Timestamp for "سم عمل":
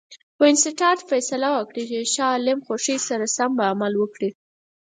3.35-3.93